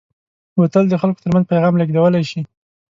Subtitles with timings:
[0.55, 2.41] بوتل د خلکو ترمنځ پیغام لېږدولی شي.